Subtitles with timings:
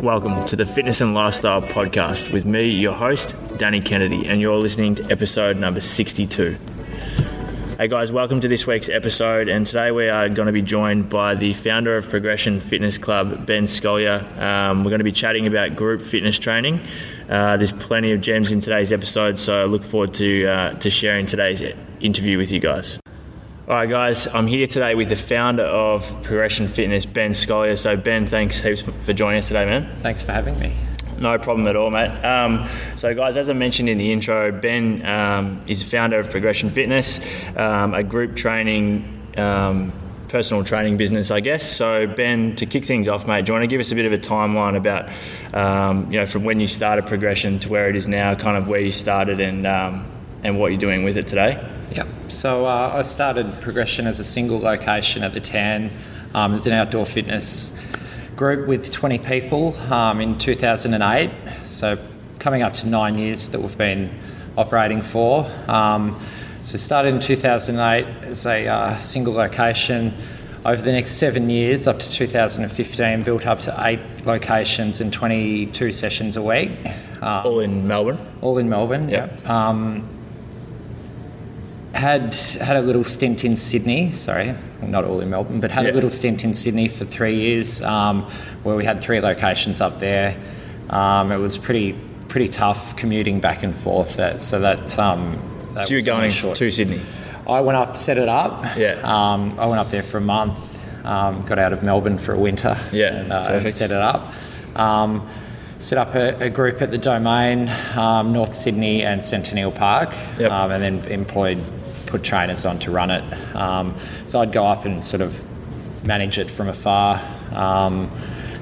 [0.00, 4.54] Welcome to the Fitness and Lifestyle Podcast with me, your host, Danny Kennedy, and you're
[4.54, 6.56] listening to episode number 62.
[7.76, 11.08] Hey guys, welcome to this week's episode, and today we are going to be joined
[11.08, 14.22] by the founder of Progression Fitness Club, Ben Scolyer.
[14.40, 16.80] Um, we're going to be chatting about group fitness training.
[17.28, 20.88] Uh, there's plenty of gems in today's episode, so I look forward to uh, to
[20.88, 21.64] sharing today's
[22.00, 23.00] interview with you guys.
[23.66, 27.76] All right, guys, I'm here today with the founder of Progression Fitness, Ben Scolyer.
[27.76, 30.00] So, Ben, thanks heaps for joining us today, man.
[30.00, 30.72] Thanks for having me.
[31.18, 32.10] No problem at all, mate.
[32.24, 36.70] Um, so, guys, as I mentioned in the intro, Ben um, is founder of Progression
[36.70, 37.20] Fitness,
[37.56, 39.92] um, a group training, um,
[40.28, 41.62] personal training business, I guess.
[41.64, 44.06] So, Ben, to kick things off, mate, do you want to give us a bit
[44.06, 45.08] of a timeline about,
[45.54, 48.66] um, you know, from when you started Progression to where it is now, kind of
[48.66, 50.04] where you started and um,
[50.42, 51.64] and what you're doing with it today?
[51.92, 52.08] Yep.
[52.28, 55.90] So uh, I started Progression as a single location at the Tan
[56.34, 57.72] um, as an outdoor fitness
[58.36, 61.30] group with 20 people um, in 2008.
[61.66, 61.98] So
[62.38, 64.10] coming up to nine years that we've been
[64.56, 65.50] operating for.
[65.68, 66.20] Um,
[66.62, 70.12] so started in 2008 as a uh, single location.
[70.64, 75.92] Over the next seven years, up to 2015, built up to eight locations and 22
[75.92, 76.70] sessions a week.
[77.20, 78.18] Um, all in Melbourne.
[78.40, 79.10] All in Melbourne.
[79.10, 79.46] Yep.
[79.46, 80.08] Um,
[81.92, 84.10] had had a little stint in Sydney.
[84.10, 84.54] Sorry,
[84.90, 85.92] not all in Melbourne, but had yeah.
[85.92, 88.22] a little stint in Sydney for three years, um,
[88.62, 90.36] where we had three locations up there.
[90.90, 91.96] Um, it was pretty
[92.28, 94.16] pretty tough commuting back and forth.
[94.16, 94.98] That so that.
[94.98, 95.38] Um,
[95.74, 97.00] that so you were going to Sydney.
[97.46, 98.76] I went up, set it up.
[98.76, 99.00] Yeah.
[99.02, 100.56] Um, I went up there for a month.
[101.04, 102.76] Um, got out of Melbourne for a winter.
[102.92, 103.14] Yeah.
[103.14, 104.32] And, uh, set it up.
[104.74, 105.28] Um,
[105.78, 110.50] set up a, a, group at the Domain, um, North Sydney, and Centennial Park, yep.
[110.50, 111.58] um, and then employed
[112.14, 113.24] put trainers on to run it.
[113.56, 115.36] Um, so I'd go up and sort of
[116.06, 117.20] manage it from afar.
[117.52, 118.08] Um,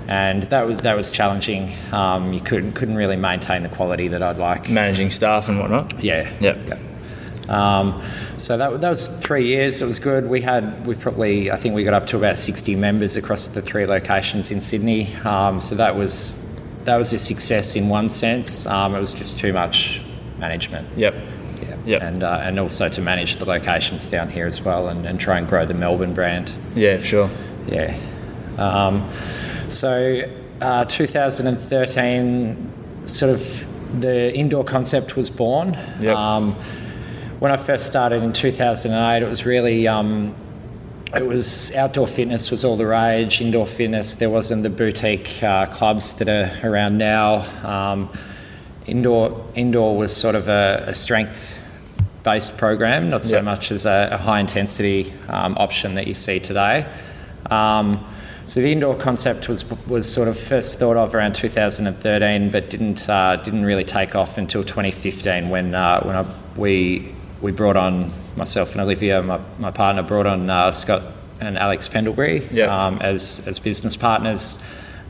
[0.09, 1.71] and that was that was challenging.
[1.93, 4.71] Um, you couldn't couldn't really maintain the quality that I'd like.
[4.71, 6.03] Managing staff and whatnot.
[6.03, 6.31] Yeah.
[6.41, 6.59] Yep.
[6.66, 7.50] yep.
[7.50, 8.03] Um,
[8.38, 9.82] so that, that was three years.
[9.82, 10.28] It was good.
[10.28, 13.60] We had we probably I think we got up to about sixty members across the
[13.60, 15.15] three locations in Sydney.
[15.16, 16.43] Um, so that was
[16.84, 18.65] that was a success in one sense.
[18.65, 20.00] Um, it was just too much
[20.38, 20.88] management.
[20.97, 21.15] Yep.
[21.84, 22.04] Yeah.
[22.04, 25.38] And, uh, and also to manage the locations down here as well and, and try
[25.38, 26.53] and grow the Melbourne brand.
[26.75, 27.31] Yeah, sure.
[27.66, 27.97] Yeah.
[28.59, 29.10] Um,
[29.69, 30.22] so
[30.60, 35.76] uh, 2013, sort of the indoor concept was born.
[36.00, 36.16] Yep.
[36.16, 36.54] Um,
[37.41, 40.34] when I first started in 2008, it was really um,
[41.14, 43.41] it was outdoor fitness was all the rage.
[43.41, 47.47] Indoor fitness, there wasn't the boutique uh, clubs that are around now.
[47.66, 48.10] Um,
[48.87, 51.59] indoor indoor was sort of a, a strength
[52.22, 53.44] based program, not so yep.
[53.44, 56.87] much as a, a high intensity um, option that you see today.
[57.50, 58.05] Um,
[58.47, 63.09] so the indoor concept was was sort of first thought of around 2013, but didn't
[63.09, 68.11] uh, didn't really take off until 2015 when uh, when I, we we brought on
[68.37, 71.03] myself and Olivia, my, my partner, brought on uh, Scott
[71.41, 72.69] and Alex Pendlebury yep.
[72.69, 74.59] um, as as business partners.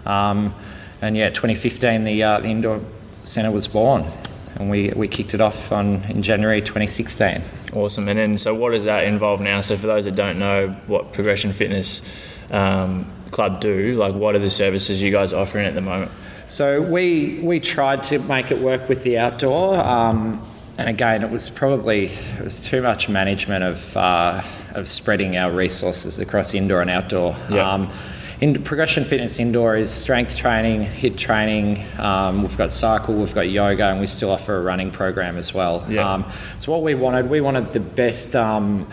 [0.06, 0.55] Um,
[1.01, 2.81] and yeah, 2015 the uh, the indoor
[3.25, 4.05] centre was born
[4.57, 7.43] and we, we kicked it off on in January 2016.
[7.73, 8.09] Awesome.
[8.09, 9.61] And then, so what does that involve now?
[9.61, 12.03] So for those that don't know what Progression Fitness
[12.51, 16.11] um, Club do, like what are the services you guys offering at the moment?
[16.47, 20.47] So we we tried to make it work with the outdoor, um,
[20.77, 24.43] and again, it was probably it was too much management of uh,
[24.75, 27.37] of spreading our resources across indoor and outdoor.
[27.49, 27.73] Yeah.
[27.73, 27.91] Um,
[28.42, 31.86] in progression fitness indoor is strength training, HIIT training.
[31.97, 35.54] Um, we've got cycle, we've got yoga, and we still offer a running program as
[35.54, 35.86] well.
[35.88, 36.14] Yeah.
[36.14, 38.36] Um, so what we wanted, we wanted the best.
[38.36, 38.88] Um,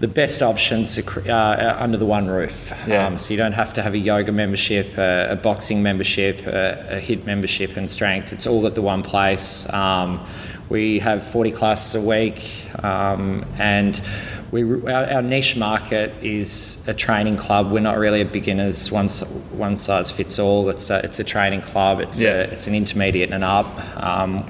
[0.00, 2.72] the best options uh, under the one roof.
[2.88, 3.06] Yeah.
[3.06, 6.96] Um, so you don't have to have a yoga membership, a, a boxing membership, a,
[6.96, 8.32] a, HIIT membership, and strength.
[8.32, 9.72] It's all at the one place.
[9.72, 10.26] Um,
[10.68, 14.02] we have 40 classes a week, um, and
[14.52, 17.72] we, our, our, niche market is a training club.
[17.72, 20.68] We're not really a beginners one one size fits all.
[20.68, 22.00] It's a, it's a training club.
[22.00, 22.32] It's yeah.
[22.34, 23.66] a, it's an intermediate and up.
[23.96, 24.48] Um,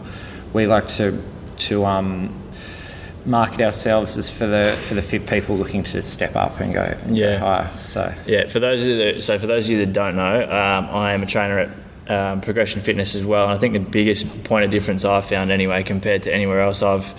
[0.53, 1.23] we like to
[1.59, 2.35] to um,
[3.25, 6.99] market ourselves as for the for the fit people looking to step up and go
[7.09, 7.73] yeah higher.
[7.75, 10.43] So yeah, for those of you that, so for those of you that don't know,
[10.43, 13.45] um, I am a trainer at um, Progression Fitness as well.
[13.45, 16.83] And I think the biggest point of difference I've found anyway compared to anywhere else
[16.83, 17.15] I've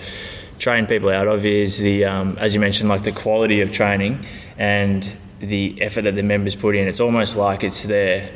[0.64, 4.24] trained people out of is the, um, as you mentioned, like the quality of training
[4.56, 6.88] and the effort that the members put in.
[6.88, 8.30] It's almost like it's their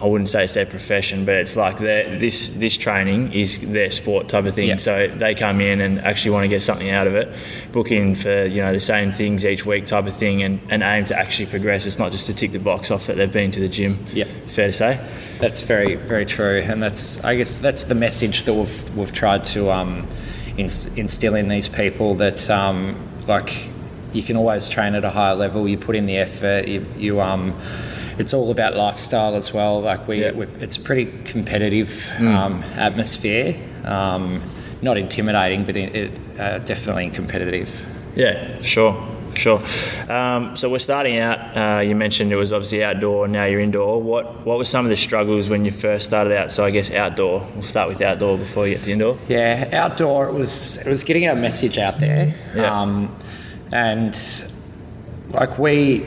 [0.00, 3.90] I wouldn't say it's their profession, but it's like their, this this training is their
[3.90, 4.68] sport type of thing.
[4.68, 4.76] Yeah.
[4.76, 7.28] So they come in and actually want to get something out of it,
[7.72, 10.82] book in for you know the same things each week type of thing, and, and
[10.82, 11.84] aim to actually progress.
[11.84, 13.98] It's not just to tick the box off that they've been to the gym.
[14.14, 14.26] Yeah.
[14.46, 15.04] fair to say.
[15.40, 19.44] That's very, very true, and that's I guess that's the message that we've we've tried
[19.46, 20.06] to um,
[20.58, 22.96] inst- instill in these people that um,
[23.26, 23.70] like
[24.12, 25.68] you can always train at a higher level.
[25.68, 26.66] You put in the effort.
[26.66, 27.54] You, you um,
[28.18, 29.80] it's all about lifestyle as well.
[29.80, 30.32] Like we, Yeah.
[30.60, 33.54] it's a pretty competitive um, atmosphere.
[33.84, 34.42] Um,
[34.82, 37.68] not intimidating, but it, it uh, definitely competitive.
[38.14, 38.92] Yeah, sure,
[39.34, 39.62] sure.
[40.08, 41.38] Um, so we're starting out.
[41.56, 43.28] Uh, you mentioned it was obviously outdoor.
[43.28, 44.00] Now you're indoor.
[44.02, 46.50] What what were some of the struggles when you first started out?
[46.50, 47.46] So I guess outdoor.
[47.54, 49.18] We'll start with outdoor before you get to indoor.
[49.28, 50.28] Yeah, outdoor.
[50.28, 52.80] It was it was getting our message out there, Yeah.
[52.80, 53.16] um,
[53.72, 54.16] and
[55.30, 56.04] like we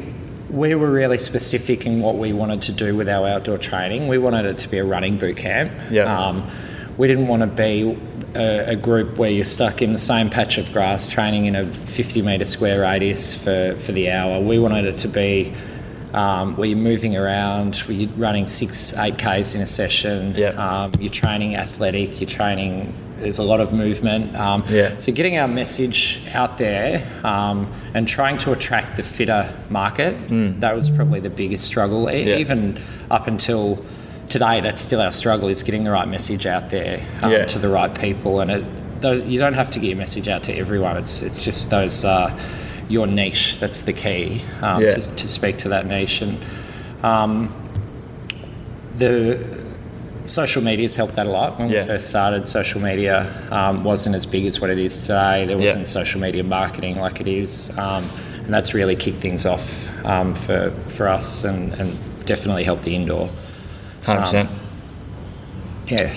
[0.49, 4.07] we were really specific in what we wanted to do with our outdoor training.
[4.09, 5.71] We wanted it to be a running boot camp.
[5.89, 6.03] Yeah.
[6.27, 6.45] Um,
[6.97, 7.97] we didn't want to be
[8.35, 11.65] a, a group where you're stuck in the same patch of grass training in a
[11.65, 14.39] 50 metre square radius for, for the hour.
[14.39, 15.53] We wanted it to be
[16.13, 20.33] um, where you're moving around, where you're running six, eight Ks in a session.
[20.35, 20.49] Yeah.
[20.49, 24.35] Um, you're training athletic, you're training, there's a lot of movement.
[24.35, 24.97] Um, Yeah.
[24.97, 30.17] So getting our message out there um, and trying to attract the fitter market,
[30.59, 32.05] that was probably the biggest struggle.
[32.05, 32.25] Mm.
[32.25, 32.37] Yeah.
[32.37, 33.83] Even up until
[34.31, 37.45] today, that's still our struggle, is getting the right message out there um, Yeah.
[37.45, 38.39] to the right people.
[38.39, 40.97] And it, those, you don't have to get your message out to everyone.
[40.97, 42.35] It's, it's just those, uh,
[42.87, 44.91] your niche, that's the key, um, Yeah.
[44.91, 46.21] to, to speak to that niche.
[46.21, 46.39] And
[47.03, 47.53] um,
[48.97, 49.59] the
[50.25, 51.59] social media has helped that a lot.
[51.59, 51.81] When Yeah.
[51.81, 55.45] we first started, social media um, wasn't as big as what it is today.
[55.45, 58.03] There wasn't social media marketing like it is, um,
[58.45, 61.91] and that's really kicked things off um, for for us, and, and
[62.25, 63.29] definitely helped the indoor.
[64.03, 64.49] Hundred percent.
[65.87, 66.13] Yeah,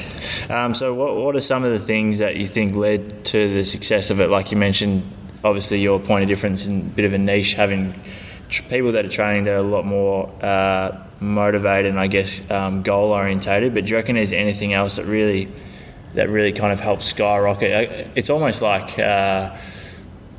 [0.50, 3.64] Um, so, what, what are some of the things that you think led to the
[3.64, 4.31] success of it?
[4.31, 5.02] Like you mentioned,
[5.42, 8.00] obviously your point of difference and a bit of a niche, having
[8.48, 12.48] tr- people that are training that are a lot more uh, motivated and I guess
[12.52, 13.75] um, goal orientated.
[13.75, 15.48] But do you reckon there's anything else that really
[16.14, 17.90] that really kind of helps skyrocket?
[17.90, 18.96] Uh, It's almost like.
[18.98, 19.56] Uh,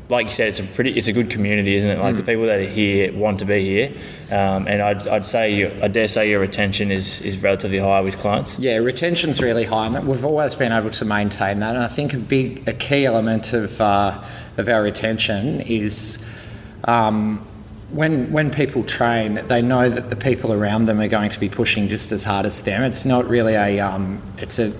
[0.07, 1.99] like you said, it's a pretty, it's a good community, isn't it?
[1.99, 3.91] Like the people that are here want to be here,
[4.31, 8.01] um, and I'd, I'd say, you, I dare say, your retention is, is relatively high
[8.01, 8.59] with clients.
[8.59, 8.77] yeah.
[8.77, 11.75] Retention's really high, and we've always been able to maintain that.
[11.75, 14.23] And I think a big, a key element of uh,
[14.57, 16.23] of our retention is.
[16.83, 17.45] Um,
[17.91, 21.49] when when people train, they know that the people around them are going to be
[21.49, 22.83] pushing just as hard as them.
[22.83, 24.73] It's not really a um, it's a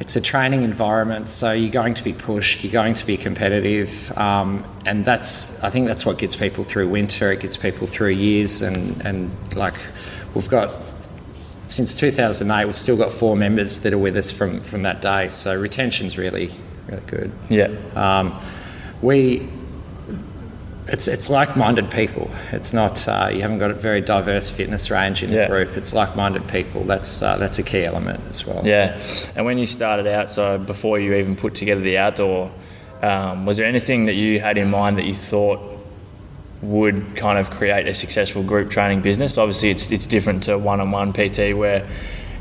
[0.00, 4.16] it's a training environment, so you're going to be pushed, you're going to be competitive,
[4.16, 7.32] um, and that's I think that's what gets people through winter.
[7.32, 9.74] It gets people through years, and and like
[10.34, 10.72] we've got
[11.66, 15.28] since 2008, we've still got four members that are with us from from that day.
[15.28, 16.50] So retention's really
[16.86, 17.32] really good.
[17.48, 18.40] Yeah, Um,
[19.02, 19.48] we,
[20.88, 22.30] it's it's like-minded people.
[22.52, 25.42] It's not uh, you haven't got a very diverse fitness range in Yeah.
[25.42, 25.76] the group.
[25.76, 26.84] It's like-minded people.
[26.84, 28.62] That's uh, that's a key element as well.
[28.66, 28.98] Yeah,
[29.36, 32.50] and when you started out, so before you even put together the outdoor,
[33.02, 35.60] um, was there anything that you had in mind that you thought
[36.62, 39.38] would kind of create a successful group training business?
[39.38, 41.86] Obviously, it's it's different to one-on-one PT where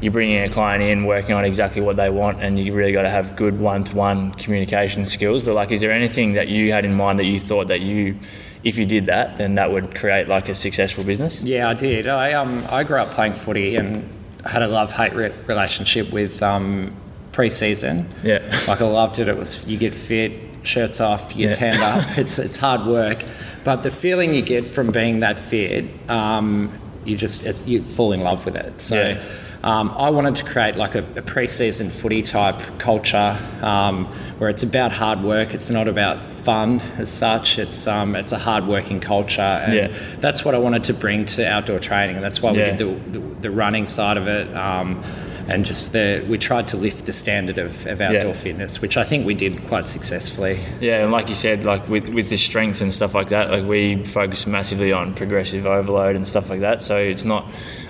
[0.01, 3.01] you're bringing a client in, working on exactly what they want, and you really got
[3.03, 5.41] to have good one-to-one communication skills.
[5.43, 8.17] But like, is there anything that you had in mind that you thought that you,
[8.63, 11.41] if you did that, then that would create like a successful business?
[11.41, 12.07] Yeah, I did.
[12.07, 14.07] I um I grew up playing footy and
[14.45, 16.95] had a love-hate re- relationship with um,
[17.31, 18.07] pre-season.
[18.23, 18.39] Yeah.
[18.67, 19.27] Like I loved it.
[19.27, 20.31] It was you get fit,
[20.63, 21.53] shirts off, you Yeah.
[21.55, 22.17] tanned up.
[22.17, 23.23] It's it's hard work,
[23.63, 26.71] but the feeling you get from being that fit, um,
[27.03, 28.79] you just it, you fall in love with it.
[28.79, 28.95] So.
[28.95, 29.23] Yeah.
[29.63, 34.05] Um, I wanted to create like a, a pre-season footy type culture um,
[34.37, 35.53] where it's about hard work.
[35.53, 37.57] It's not about fun as such.
[37.57, 39.87] It's um, it's a hard working culture, and Yeah.
[40.19, 42.75] that's what I wanted to bring to outdoor training, and that's why we Yeah.
[42.77, 45.03] did the, the, the running side of it, um,
[45.49, 48.33] and just the we tried to lift the standard of, of outdoor Yeah.
[48.33, 50.59] fitness, which I think we did quite successfully.
[50.79, 53.65] Yeah, and like you said, like with with the strength and stuff like that, like
[53.65, 56.81] we focus massively on progressive overload and stuff like that.
[56.81, 57.45] So it's not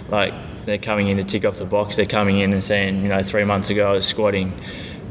[0.10, 0.34] like
[0.68, 1.96] they're coming in to tick off the box.
[1.96, 4.54] They're coming in and saying, you know, three months ago I was squatting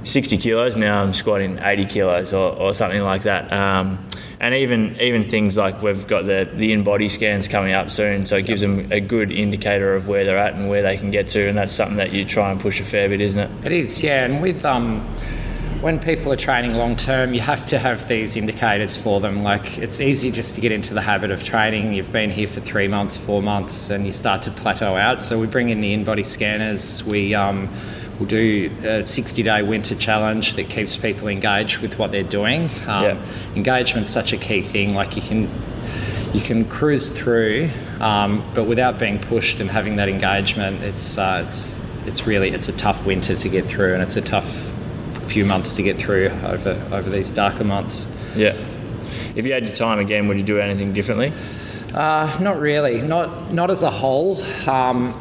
[0.04, 3.50] 60 kilos, now I'm squatting 80 kilos or, or something like that.
[3.52, 4.06] Um,
[4.38, 8.36] and even even things like we've got the the InBody scans coming up soon, so
[8.36, 11.26] it gives them a good indicator of where they're at and where they can get
[11.28, 13.66] to, and that's something that you try and push a fair bit, isn't it?
[13.66, 15.00] It is, yeah, and with um,
[15.80, 19.42] when people are training long term, you have to have these indicators for them.
[19.42, 21.92] Like it's easy just to get into the habit of training.
[21.92, 25.20] You've been here for three months, four months, and you start to plateau out.
[25.22, 27.04] So we bring in the InBody scanners.
[27.04, 27.68] We um,
[28.18, 32.70] will do a 60-day winter challenge that keeps people engaged with what they're doing.
[32.86, 33.26] Um, Yeah.
[33.54, 34.94] Engagement's such a key thing.
[34.94, 35.50] Like you can
[36.32, 41.44] you can cruise through, um, but without being pushed and having that engagement, it's uh,
[41.46, 44.72] it's it's really it's a tough winter to get through, and it's a tough
[45.26, 48.08] few months to get through over over these darker months.
[48.34, 48.56] Yeah.
[49.34, 51.32] If you had your time again, would you do anything differently?
[51.94, 54.40] Uh, not really, not not as a whole.
[54.68, 55.12] Um,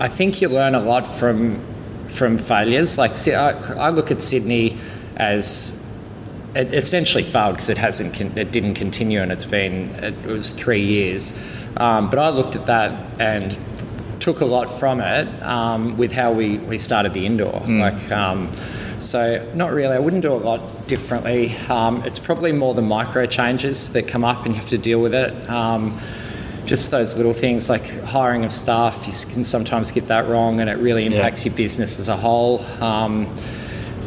[0.00, 1.60] I think you learn a lot from
[2.08, 2.98] from failures.
[2.98, 4.78] Like I, I look at Sydney
[5.16, 5.80] as
[6.54, 10.52] it essentially failed because it hasn't con- it didn't continue and it's been it was
[10.52, 11.32] three years.
[11.76, 13.56] Um, but I looked at that and
[14.20, 17.60] took a lot from it um, with how we, we started the indoor.
[17.66, 18.50] Like um,
[19.00, 19.94] so, not really.
[19.94, 21.56] I wouldn't do a lot differently.
[21.68, 25.00] Um, it's probably more the micro changes that come up and you have to deal
[25.00, 25.32] with it.
[25.50, 26.00] Um,
[26.64, 30.70] just those little things like hiring of staff, you can sometimes get that wrong, and
[30.70, 32.60] it really impacts your business as a whole.
[32.82, 33.28] Um,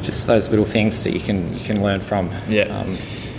[0.01, 2.31] just those little things that you can you can learn from.
[2.47, 2.63] Yeah.
[2.63, 2.97] Um,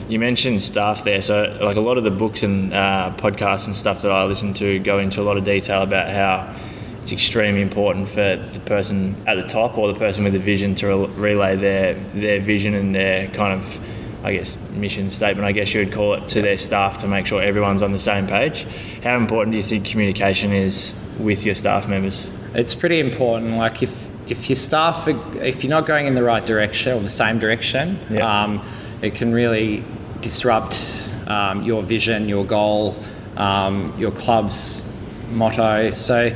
[0.09, 3.77] You mentioned staff there, so like a lot of the books and uh, podcasts and
[3.77, 6.55] stuff that I listen to go into a lot of detail about how
[7.01, 10.75] it's extremely important for the person at the top or the person with a vision
[10.77, 13.81] to rel- relay their their vision and their kind of,
[14.25, 15.47] I guess, mission statement.
[15.47, 17.99] I guess you would call it to their staff to make sure everyone's on the
[17.99, 18.67] same page.
[19.03, 22.29] How important do you think communication is with your staff members?
[22.55, 23.57] It's pretty important.
[23.57, 27.01] Like if if your staff, are, if you're not going in the right direction or
[27.01, 28.43] the same direction, Yeah.
[28.45, 28.63] um,
[29.01, 29.85] it can really
[30.21, 32.97] disrupt um, your vision, your goal,
[33.39, 34.85] um, your club's
[35.31, 35.91] motto.
[35.93, 36.35] So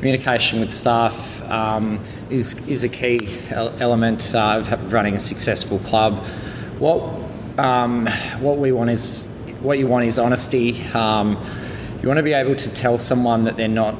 [0.00, 3.18] communication with staff um, is is a key
[3.50, 6.18] element uh, of running a successful club.
[6.78, 7.02] What
[7.58, 8.06] um,
[8.40, 9.28] what we want is
[9.60, 10.82] what you want is honesty.
[10.94, 11.36] Um,
[12.00, 13.94] you want to be able to tell someone that they're not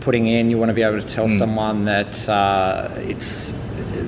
[0.00, 0.48] putting in.
[0.48, 3.52] You want to be able to tell someone that uh, it's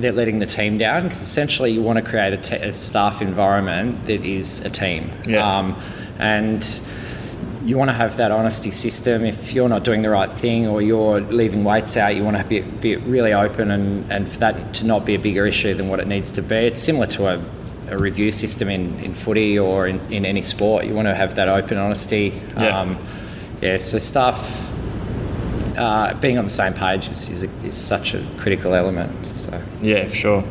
[0.01, 1.03] they're letting the team down.
[1.03, 5.11] Because essentially, you want to create a, te- a staff environment that is a team.
[5.27, 5.57] Yeah.
[5.57, 5.79] Um,
[6.17, 6.63] and
[7.67, 9.25] you want to have that honesty system.
[9.25, 12.43] If you're not doing the right thing or you're leaving weights out, you want to
[12.45, 15.89] be, be really open and, and for that to not be a bigger issue than
[15.89, 16.55] what it needs to be.
[16.55, 17.43] It's similar to a,
[17.89, 20.85] a review system in, in footy or in, in any sport.
[20.85, 22.41] You want to have that open honesty.
[22.55, 22.79] Yeah.
[22.79, 22.97] Um,
[23.61, 24.69] yeah, so staff
[25.77, 29.11] uh, being on the same page is, is, a, is such a critical element.
[29.35, 29.61] So.
[29.81, 30.41] Yeah, for sure.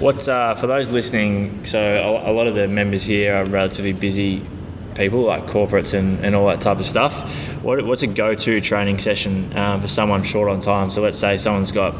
[0.00, 1.66] What uh, for those listening?
[1.66, 4.46] So a, a lot of the members here are relatively busy
[4.94, 7.14] people, like corporates and, and all that type of stuff.
[7.62, 10.90] What, what's a go-to training session um, for someone short on time?
[10.90, 11.94] So let's say someone's got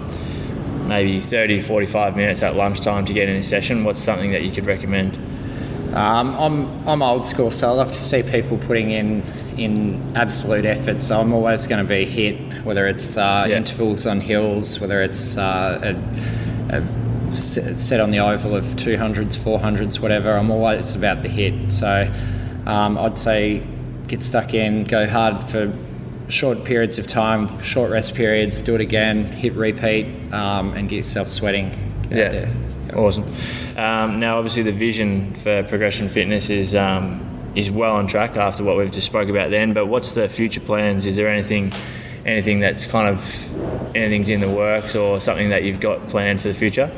[0.86, 3.84] maybe 30 to 45 minutes at lunchtime to get in a session.
[3.84, 5.14] What's something that you could recommend?
[5.94, 9.22] Um, I'm, I'm old school, so I love to see people putting in
[9.58, 11.02] in absolute effort.
[11.02, 13.58] So I'm always going to be HIIT, whether it's uh, Yeah.
[13.58, 15.94] intervals on hills, whether it's uh,
[16.72, 20.32] a, a set set on the oval of 200s, 400s, whatever.
[20.32, 21.70] I'm always about the HIIT.
[21.70, 22.10] So
[22.66, 23.66] um, I'd say
[24.06, 25.72] get stuck in, go hard for
[26.28, 30.96] short periods of time, short rest periods, do it again, hit repeat, um, and get
[30.96, 31.70] yourself sweating.
[32.08, 32.52] Get there.
[32.94, 33.24] Awesome.
[33.76, 38.64] Um, now, obviously, the vision for progression fitness is um, is well on track after
[38.64, 39.72] what we've just spoke about then.
[39.72, 41.06] But what's the future plans?
[41.06, 41.72] Is there anything
[42.24, 46.48] anything that's kind of anything's in the works or something that you've got planned for
[46.48, 46.90] the future?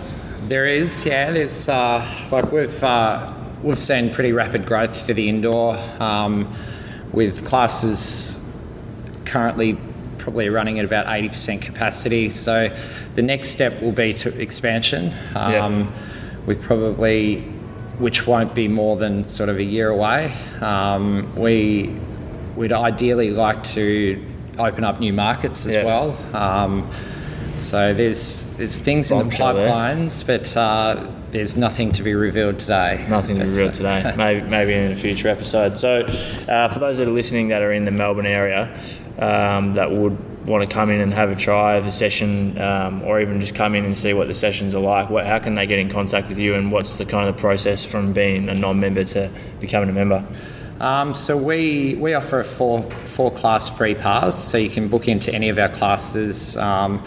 [0.49, 1.30] There is, yeah.
[1.30, 3.33] There's uh, like we've uh,
[3.64, 6.54] we've seen pretty rapid growth for the indoor, um,
[7.12, 8.40] with classes
[9.25, 9.78] currently
[10.18, 12.28] probably running at about eighty percent capacity.
[12.28, 12.75] So
[13.14, 15.14] the next step will be to expansion.
[15.35, 15.92] Um,
[16.47, 17.40] We probably,
[17.99, 20.30] which won't be more than sort of a year away.
[20.61, 21.97] Um, we
[22.54, 24.23] would ideally like to
[24.59, 25.85] open up new markets as Yeah.
[25.85, 26.18] well.
[26.35, 26.87] Um,
[27.56, 29.68] so there's there's things in the Bombshell there.
[29.68, 33.04] pipelines, but uh, there's nothing to be revealed today.
[33.08, 34.14] Nothing to But, reveal uh, today.
[34.16, 35.78] maybe, maybe in a future episode.
[35.78, 36.00] So,
[36.49, 38.76] uh, for those that are listening that are in the Melbourne area
[39.18, 43.02] um, that would want to come in and have a try of a session, um,
[43.02, 45.54] or even just come in and see what the sessions are like, what, how can
[45.54, 48.54] they get in contact with you, and what's the kind of process from being a
[48.54, 49.30] non-member to
[49.61, 50.25] becoming a member?
[50.80, 55.08] Um, so we we offer a four four class free pass, so you can book
[55.08, 56.56] into any of our classes.
[56.56, 57.02] Um,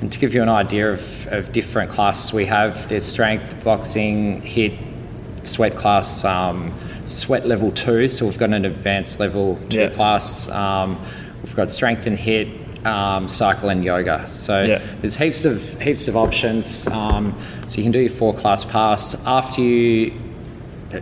[0.00, 4.40] and to give you an idea of, of different classes we have, there's strength, boxing,
[4.42, 4.76] HIIT,
[5.42, 6.72] sweat class, um,
[7.04, 8.06] sweat level two.
[8.08, 9.88] So we've got an advanced level two Yeah.
[9.88, 10.48] class.
[10.50, 10.98] Um,
[11.42, 14.26] we've got strength and HIIT, um, cycle and yoga.
[14.28, 14.80] So Yeah.
[15.00, 16.86] there's heaps of heaps of options.
[16.88, 17.34] Um,
[17.66, 20.12] so you can do your four class pass after you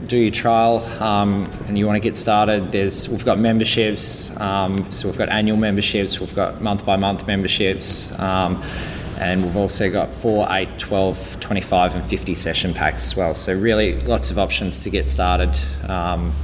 [0.07, 2.73] do your trial um, and you want to get started.
[2.73, 4.39] There's we've got memberships.
[4.41, 6.19] Um, so we've got annual memberships.
[6.19, 8.19] We've got month by month memberships.
[8.19, 8.63] Um,
[9.19, 13.35] and we've also got 4, 8, 12, 25 and 50 session packs as well.
[13.35, 16.35] So really lots of options to get started um,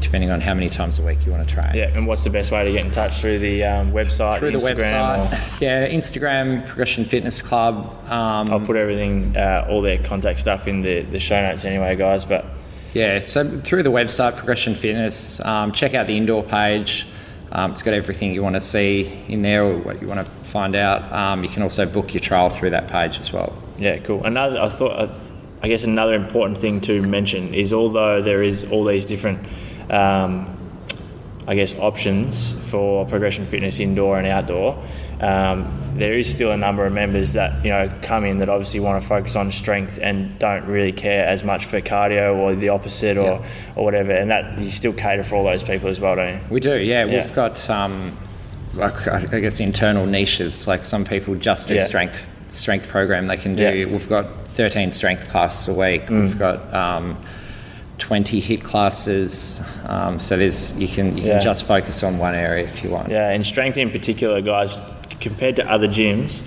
[0.00, 1.74] depending on how many times a week you want to train.
[1.74, 4.52] Yeah, and what's the best way to get in touch through the um, website, Through
[4.52, 5.26] the Instagram?
[5.26, 7.86] website, yeah, Instagram, Progression Fitness Club.
[8.10, 11.96] Um, I'll put everything, uh, all their contact stuff in the, the show notes anyway,
[11.96, 12.24] guys.
[12.24, 12.44] But
[12.92, 17.06] Yeah, so through the website, Progression Fitness, um, check out the indoor page.
[17.52, 20.32] Um, it's got everything you want to see in there or what you want to
[20.44, 21.12] find out.
[21.12, 23.60] Um, you can also book your trial through that page as well.
[23.78, 24.24] Yeah, cool.
[24.24, 25.08] Another, I thought, uh,
[25.62, 29.46] I guess another important thing to mention is although there is all these different,
[29.88, 30.56] um,
[31.46, 34.80] I guess, options for progression fitness indoor and outdoor,
[35.20, 38.78] um, there is still a number of members that you know come in that obviously
[38.80, 42.68] want to focus on strength and don't really care as much for cardio or the
[42.68, 43.46] opposite or, Yeah.
[43.74, 46.40] or whatever, and that you still cater for all those people as well, don't you?
[46.50, 47.04] We do, yeah.
[47.06, 47.22] Yeah.
[47.24, 48.12] We've got, um,
[48.74, 50.68] like, I guess, internal niches.
[50.68, 51.84] Like some people just do Yeah.
[51.84, 52.18] strength
[52.52, 53.88] strength program they can do.
[53.90, 56.08] We've got 13 strength classes a week.
[56.10, 57.16] We've got um,
[58.00, 59.60] 20 HIIT classes.
[59.86, 61.34] Um, so there's you can you Yeah.
[61.34, 63.10] can just focus on one area if you want.
[63.10, 64.76] Yeah, and strength in particular, guys,
[65.20, 66.42] compared to other gyms,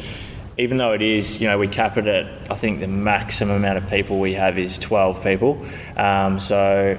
[0.58, 3.78] even though it is, you know, we cap it at, I think the maximum amount
[3.78, 5.64] of people we have is 12 people.
[5.96, 6.98] Um, so,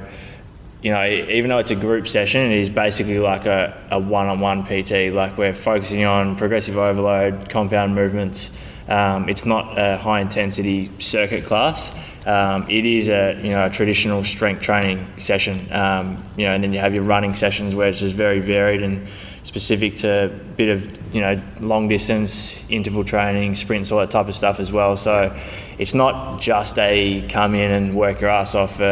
[0.84, 4.64] you know, even though it's a group session, it is basically like a, a one-on-one
[4.64, 5.14] PT.
[5.14, 8.50] Like we're focusing on progressive overload, compound movements.
[8.86, 11.96] Um, it's not a high-intensity circuit class.
[12.26, 15.72] Um, it is a you know a traditional strength training session.
[15.72, 18.82] Um, you know, and then you have your running sessions where it's just very varied
[18.82, 19.08] and
[19.42, 24.28] specific to a bit of you know long distance interval training, sprints, all that type
[24.28, 24.98] of stuff as well.
[24.98, 25.34] So
[25.78, 28.82] it's not just a come in and work your ass off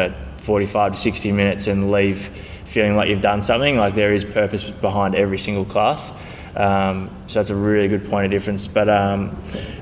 [0.43, 2.27] 45 to 60 minutes and leave
[2.65, 3.77] feeling like you've done something.
[3.77, 6.13] Like there is purpose behind every single class.
[6.57, 8.67] Um, so that's a really good point of difference.
[8.67, 9.37] But um,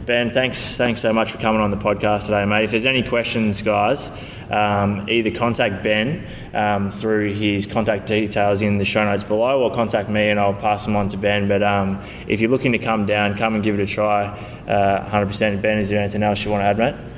[0.06, 2.64] Ben, thanks, thanks so much for coming on the podcast today, mate.
[2.64, 4.10] If there's any questions, guys,
[4.50, 9.72] um, either contact Ben um, through his contact details in the show notes below, or
[9.72, 11.48] contact me and I'll pass them on to Ben.
[11.48, 14.26] But um, if you're looking to come down, come and give it a try.
[14.68, 15.62] Uh, 100%.
[15.62, 17.09] Ben, is there anything else you want to add, mate?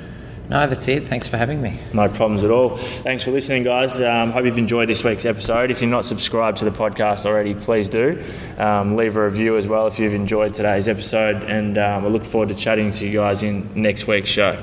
[0.49, 1.03] No, that's it.
[1.03, 1.79] Thanks for having me.
[1.93, 2.77] No problems at all.
[2.77, 4.01] Thanks for listening, guys.
[4.01, 5.71] Um, hope you've enjoyed this week's episode.
[5.71, 8.21] If you're not subscribed to the podcast already, please do.
[8.57, 12.25] Um, leave a review as well if you've enjoyed today's episode, and um, I look
[12.25, 14.61] forward to chatting to you guys in next week's show.